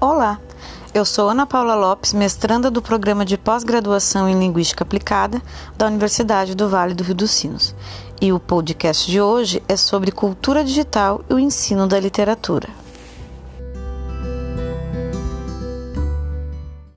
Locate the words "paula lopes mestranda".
1.44-2.70